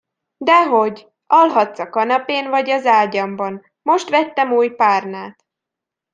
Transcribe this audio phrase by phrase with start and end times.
[0.37, 5.45] Dehogy, alhatsz a kanapén, vagy az ágyamban, most vettem új párnát.